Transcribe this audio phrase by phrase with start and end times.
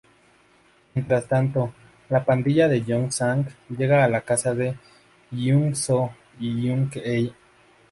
[0.95, 1.71] Mientras tanto,
[2.09, 4.75] la pandilla de Joong-sang llega a la casa de
[5.29, 7.35] Hyun-soo y Eun-hye.